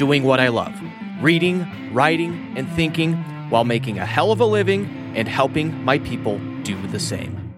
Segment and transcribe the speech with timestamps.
[0.00, 0.72] doing what I love
[1.20, 3.12] reading, writing, and thinking
[3.50, 7.52] while making a hell of a living and helping my people do the same.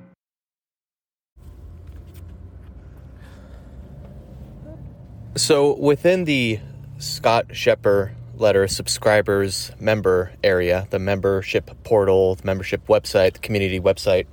[5.37, 6.59] So, within the
[6.99, 14.27] Scott Scheper letter subscribers member area, the membership portal, the membership website, the community website,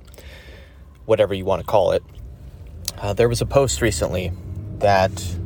[1.06, 2.02] whatever you want to call it,
[2.98, 4.32] uh, there was a post recently
[4.80, 5.39] that.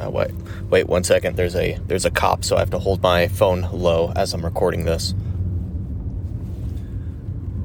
[0.00, 0.30] Uh, wait,
[0.68, 1.36] wait one second.
[1.36, 4.44] There's a there's a cop, so I have to hold my phone low as I'm
[4.44, 5.14] recording this.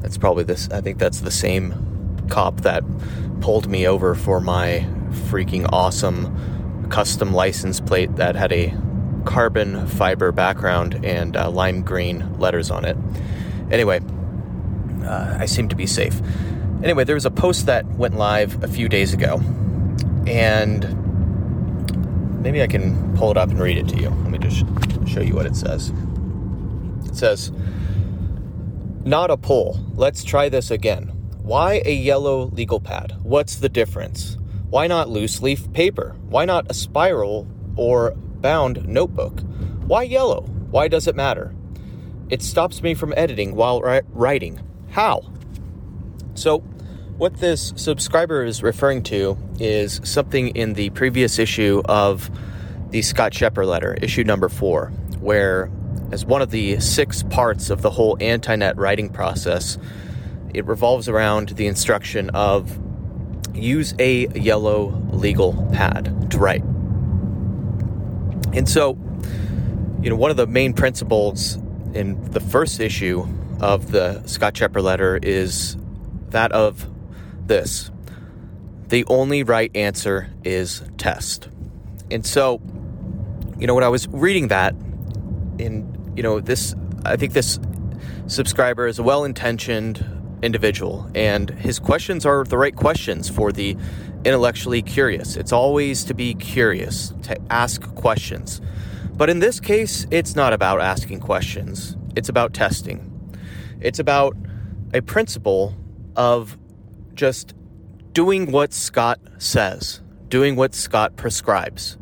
[0.02, 0.69] That's probably this.
[0.69, 2.83] I think that's the same cop that
[3.41, 4.85] pulled me over for my
[5.29, 8.73] freaking awesome custom license plate that had a
[9.25, 12.95] carbon fiber background and uh, lime green letters on it.
[13.71, 13.99] Anyway,
[15.03, 16.21] uh, I seem to be safe.
[16.83, 19.41] Anyway, there was a post that went live a few days ago,
[20.27, 21.06] and
[22.47, 24.07] maybe I can pull it up and read it to you.
[24.07, 24.59] Let me just
[25.05, 25.91] show you what it says.
[27.05, 27.51] It says,
[29.03, 29.77] Not a poll.
[29.95, 31.09] Let's try this again.
[31.41, 33.17] Why a yellow legal pad?
[33.21, 34.37] What's the difference?
[34.69, 36.15] Why not loose leaf paper?
[36.29, 39.41] Why not a spiral or bound notebook?
[39.85, 40.43] Why yellow?
[40.71, 41.53] Why does it matter?
[42.29, 44.61] It stops me from editing while writing.
[44.91, 45.33] How?
[46.35, 46.63] So,
[47.17, 52.29] what this subscriber is referring to is something in the previous issue of
[52.91, 55.71] the Scott Scheper letter, issue number four, where,
[56.11, 59.80] as one of the six parts of the whole anti-net writing process,
[60.53, 62.80] it revolves around the instruction of
[63.55, 66.63] use a yellow legal pad to write.
[68.53, 68.92] And so,
[70.02, 71.55] you know, one of the main principles
[71.95, 73.27] in the first issue
[73.59, 75.75] of the Scott Scheper letter is
[76.30, 76.87] that of
[77.47, 77.91] this
[78.89, 81.49] the only right answer is test.
[82.09, 82.61] And so,
[83.59, 84.73] you know, when I was reading that,
[85.59, 86.73] in you know, this,
[87.05, 87.59] I think this
[88.27, 90.05] subscriber is a well intentioned
[90.41, 93.75] individual, and his questions are the right questions for the
[94.23, 95.36] intellectually curious.
[95.36, 98.61] It's always to be curious, to ask questions.
[99.13, 103.03] But in this case, it's not about asking questions, it's about testing.
[103.80, 104.36] It's about
[104.93, 105.75] a principle
[106.15, 106.57] of
[107.17, 107.54] just
[108.14, 111.98] doing what Scott says, doing what Scott prescribes,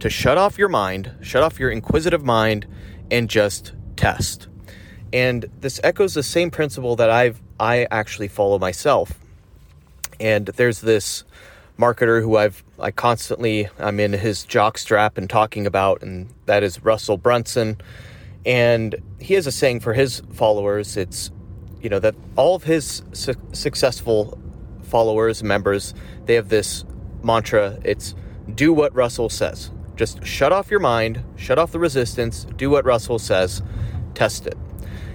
[0.00, 2.66] to shut off your mind, shut off your inquisitive mind,
[3.10, 4.48] and just test.
[5.12, 9.18] And this echoes the same principle that I've I actually follow myself.
[10.20, 11.24] And there's this
[11.78, 16.62] marketer who I've I constantly I'm in his jock strap and talking about, and that
[16.62, 17.80] is Russell Brunson.
[18.44, 20.96] And he has a saying for his followers.
[20.96, 21.30] It's
[21.80, 24.38] you know that all of his su- successful
[24.86, 26.84] followers, members, they have this
[27.22, 27.78] mantra.
[27.84, 28.14] It's
[28.54, 29.70] do what Russell says.
[29.96, 33.62] Just shut off your mind, shut off the resistance, do what Russell says,
[34.14, 34.56] test it.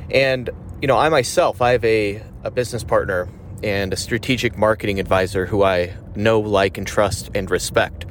[0.09, 0.49] And,
[0.81, 3.29] you know, I myself, I have a, a business partner
[3.63, 8.05] and a strategic marketing advisor who I know, like, and trust and respect.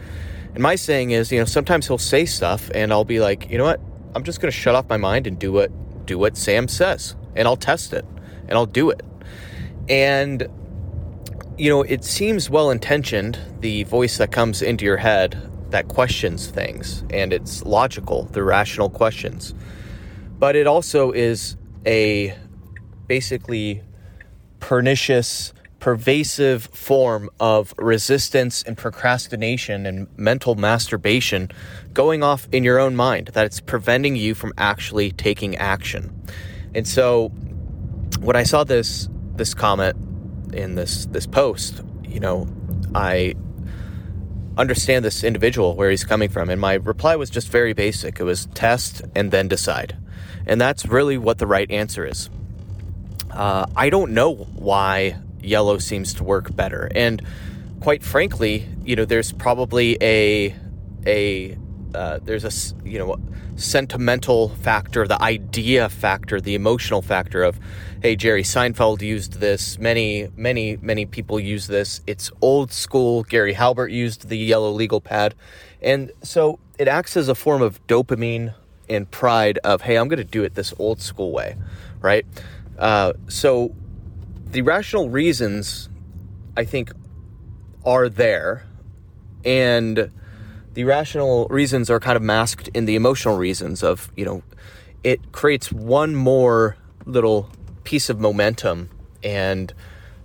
[0.55, 3.59] And my saying is, you know, sometimes he'll say stuff and I'll be like, you
[3.59, 3.81] know what?
[4.15, 5.71] I'm just going to shut off my mind and do what
[6.07, 8.05] do what Sam says and I'll test it
[8.49, 9.03] and I'll do it.
[9.89, 10.49] And
[11.59, 16.49] you know, it seems well intentioned, the voice that comes into your head that questions
[16.49, 19.55] things, and it's logical, the rational questions.
[20.39, 21.57] But it also is
[21.87, 22.37] a
[23.07, 23.83] basically
[24.59, 31.51] pernicious, pervasive form of resistance and procrastination and mental masturbation
[31.93, 36.13] going off in your own mind, that it's preventing you from actually taking action.
[36.75, 37.29] And so
[38.21, 39.97] when I saw this this comment
[40.55, 42.49] in this this post, you know,
[42.95, 43.35] I
[44.57, 48.21] understand this individual where he's coming from, and my reply was just very basic.
[48.21, 49.97] It was test and then decide,
[50.47, 52.31] and that's really what the right answer is.
[53.31, 57.23] Uh, I don't know why yellow seems to work better, and
[57.81, 60.55] quite frankly, you know, there's probably a
[61.07, 61.57] a
[61.95, 63.17] uh, there's a you know
[63.57, 67.59] sentimental factor, the idea factor, the emotional factor of,
[68.03, 69.79] hey, Jerry Seinfeld used this.
[69.79, 72.01] Many, many, many people use this.
[72.07, 73.23] It's old school.
[73.25, 75.35] Gary Halbert used the yellow legal pad,
[75.83, 78.55] and so it acts as a form of dopamine
[78.89, 81.57] and pride of, hey, I'm going to do it this old school way,
[82.01, 82.27] right?
[82.79, 83.75] Uh, so
[84.51, 85.89] the rational reasons,
[86.57, 86.93] I think,
[87.85, 88.67] are there,
[89.45, 90.11] and
[90.75, 94.43] the rational reasons are kind of masked in the emotional reasons of, you know,
[95.03, 96.77] it creates one more
[97.07, 97.51] little
[97.85, 98.91] piece of momentum
[99.23, 99.73] and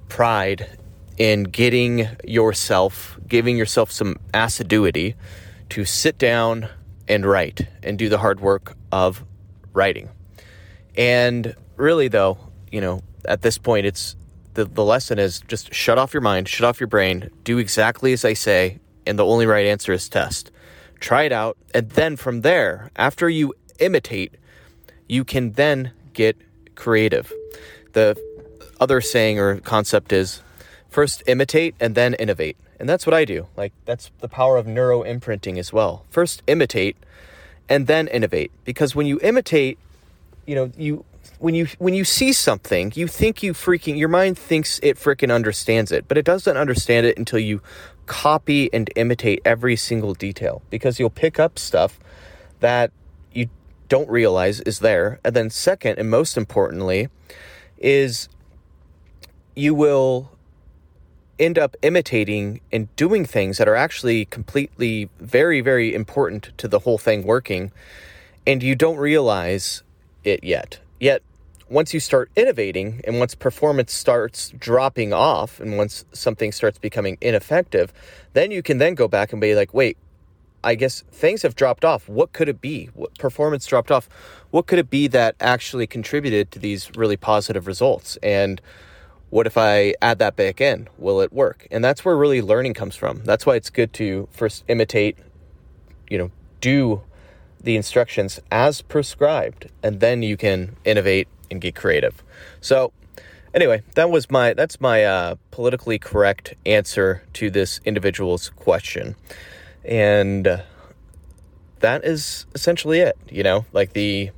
[0.09, 0.77] pride
[1.17, 5.15] in getting yourself, giving yourself some assiduity
[5.69, 6.69] to sit down
[7.07, 9.23] and write and do the hard work of
[9.73, 10.09] writing.
[10.97, 12.37] And really, though,
[12.71, 14.15] you know, at this point, it's
[14.53, 18.13] the, the lesson is just shut off your mind, shut off your brain, do exactly
[18.13, 20.51] as I say, and the only right answer is test.
[20.99, 24.33] Try it out, and then from there, after you imitate,
[25.07, 26.37] you can then get
[26.75, 27.31] creative.
[27.93, 28.17] The
[28.79, 30.41] other saying or concept is
[30.89, 32.57] first imitate and then innovate.
[32.79, 33.47] And that's what I do.
[33.55, 36.05] Like, that's the power of neuro imprinting as well.
[36.09, 36.97] First imitate
[37.69, 38.51] and then innovate.
[38.63, 39.77] Because when you imitate,
[40.45, 41.05] you know, you
[41.39, 45.33] when you when you see something, you think you freaking your mind thinks it freaking
[45.33, 47.61] understands it, but it doesn't understand it until you
[48.05, 51.99] copy and imitate every single detail because you'll pick up stuff
[52.59, 52.91] that
[53.33, 53.49] you
[53.89, 55.19] don't realize is there.
[55.23, 57.09] And then second and most importantly
[57.77, 58.29] is
[59.55, 60.31] you will
[61.37, 66.79] end up imitating and doing things that are actually completely very very important to the
[66.79, 67.73] whole thing working
[68.47, 69.83] and you don't realize
[70.25, 71.21] it yet yet
[71.69, 77.17] once you start innovating and once performance starts dropping off and once something starts becoming
[77.21, 77.91] ineffective
[78.33, 79.97] then you can then go back and be like wait
[80.63, 84.07] i guess things have dropped off what could it be what performance dropped off
[84.51, 88.61] what could it be that actually contributed to these really positive results and
[89.29, 90.87] what if I add that back in?
[90.97, 91.67] Will it work?
[91.69, 93.21] And that's where really learning comes from.
[93.25, 95.17] That's why it's good to first imitate,
[96.09, 96.31] you know,
[96.61, 97.01] do
[97.65, 102.23] the instructions as prescribed, and then you can innovate and get creative.
[102.61, 102.93] So,
[103.53, 109.15] anyway, that was my that's my uh, politically correct answer to this individual's question,
[109.83, 110.57] and uh,
[111.79, 113.17] that is essentially it.
[113.29, 114.31] You know, like the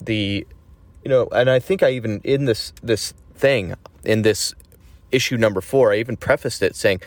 [0.00, 0.46] the
[1.04, 4.54] you know, and I think I even in this this thing in this
[5.12, 7.02] issue number four, I even prefaced it saying,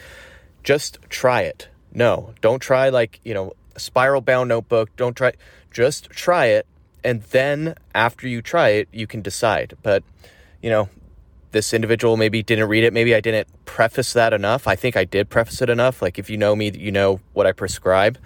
[0.63, 1.67] just try it.
[1.93, 4.95] No, don't try like, you know, spiral bound notebook.
[4.95, 5.33] Don't try,
[5.71, 6.65] just try it.
[7.03, 9.75] And then after you try it, you can decide.
[9.83, 10.03] But,
[10.61, 10.89] you know,
[11.51, 12.91] this individual maybe didn't read it.
[12.91, 14.67] Maybe I didn't preface that enough.
[14.67, 16.01] I think I did preface it enough.
[16.01, 18.17] Like if you know me, you know what I prescribe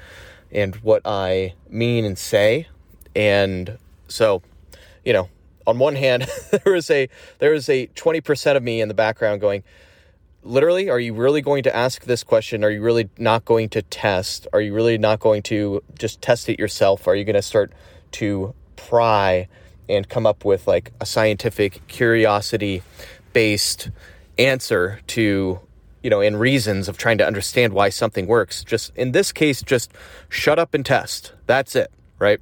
[0.51, 2.67] and what I mean and say.
[3.15, 4.41] And so,
[5.05, 5.29] you know,
[5.67, 6.27] on one hand,
[6.63, 7.07] there is a
[7.37, 9.63] there is a 20% of me in the background going,
[10.44, 12.63] literally, are you really going to ask this question?
[12.63, 14.47] Are you really not going to test?
[14.53, 17.07] Are you really not going to just test it yourself?
[17.07, 17.71] Are you going to start
[18.13, 19.47] to pry
[19.89, 22.83] and come up with like a scientific curiosity
[23.33, 23.89] based
[24.38, 25.59] answer to
[26.01, 29.62] you know in reasons of trying to understand why something works just in this case
[29.62, 29.92] just
[30.30, 32.39] shut up and test that's it right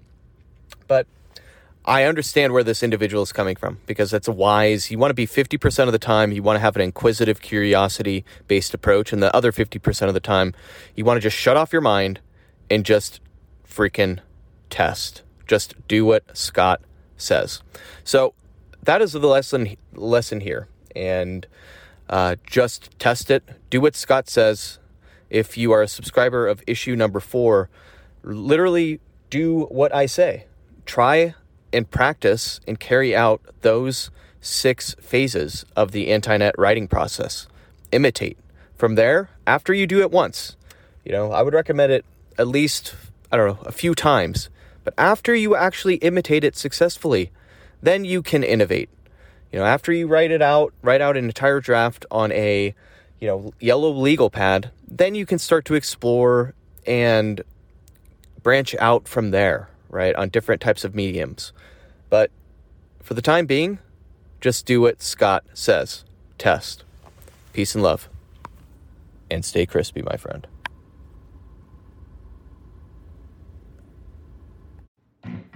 [0.87, 1.07] but
[1.87, 4.91] I understand where this individual is coming from because that's a wise.
[4.91, 8.25] You want to be 50% of the time, you want to have an inquisitive, curiosity
[8.49, 9.13] based approach.
[9.13, 10.53] And the other 50% of the time,
[10.95, 12.19] you want to just shut off your mind
[12.69, 13.21] and just
[13.65, 14.19] freaking
[14.69, 15.21] test.
[15.47, 16.81] Just do what Scott
[17.15, 17.63] says.
[18.03, 18.33] So
[18.83, 20.67] that is the lesson, lesson here.
[20.93, 21.47] And
[22.09, 23.47] uh, just test it.
[23.69, 24.79] Do what Scott says.
[25.29, 27.69] If you are a subscriber of issue number four,
[28.23, 30.47] literally do what I say.
[30.85, 31.33] Try
[31.73, 34.09] and practice and carry out those
[34.41, 37.47] six phases of the anti-net writing process.
[37.91, 38.37] Imitate.
[38.75, 40.55] From there, after you do it once,
[41.03, 42.05] you know, I would recommend it
[42.37, 42.95] at least,
[43.31, 44.49] I don't know, a few times.
[44.83, 47.31] But after you actually imitate it successfully,
[47.81, 48.89] then you can innovate.
[49.51, 52.75] You know, after you write it out, write out an entire draft on a,
[53.19, 56.53] you know, yellow legal pad, then you can start to explore
[56.85, 57.41] and
[58.43, 61.53] branch out from there, right, on different types of mediums.
[62.09, 62.31] But
[63.01, 63.79] for the time being,
[64.41, 66.03] just do what Scott says
[66.37, 66.83] test.
[67.53, 68.09] Peace and love.
[69.29, 70.47] And stay crispy, my friend.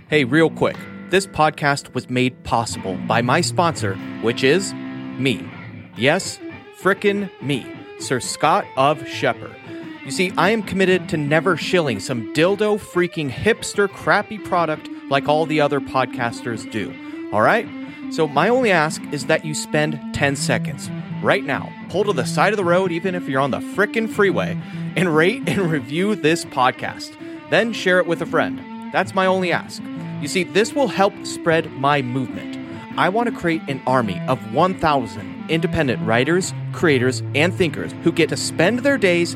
[0.10, 0.76] Hey, real quick.
[1.10, 5.50] This podcast was made possible by my sponsor, which is me.
[5.98, 6.40] Yes,
[6.82, 7.66] frickin' me,
[8.00, 9.54] Sir Scott of Scheper.
[10.04, 15.30] You see, I am committed to never shilling some dildo freaking hipster crappy product like
[15.30, 16.92] all the other podcasters do.
[17.32, 17.70] All right?
[18.12, 20.90] So, my only ask is that you spend 10 seconds
[21.22, 24.10] right now, pull to the side of the road, even if you're on the frickin'
[24.10, 24.60] freeway,
[24.96, 27.16] and rate and review this podcast.
[27.52, 28.60] Then share it with a friend.
[28.92, 29.84] That's my only ask.
[30.20, 32.58] You see, this will help spread my movement.
[32.98, 38.30] I want to create an army of 1,000 independent writers, creators, and thinkers who get
[38.30, 39.36] to spend their days